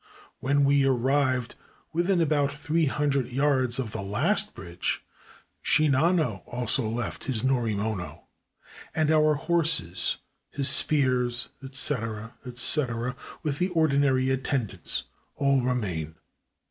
[0.39, 1.53] When we arrived
[1.93, 5.05] within about three hundred yards of the last bridge
[5.63, 8.23] Shinano also left his norimono;
[8.95, 10.17] and our horses,
[10.49, 15.03] his spears, etc., etc., with the ordinary attendants,
[15.35, 16.15] all remained.